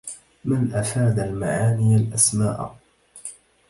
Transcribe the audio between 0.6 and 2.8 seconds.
أفاد المعانيَ الأسماءَ